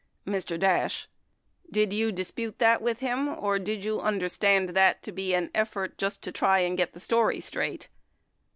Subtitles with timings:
[0.25, 0.57] Mr.
[0.57, 1.07] Dash.
[1.69, 5.51] Did you dispute that with him or did you under stand that to be an
[5.53, 7.87] effort just to try to get the story straight?